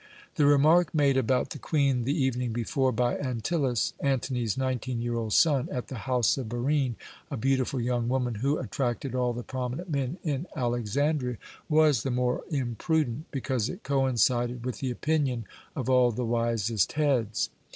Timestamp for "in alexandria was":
10.23-12.01